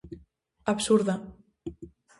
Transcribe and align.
Absurda. 0.73 1.15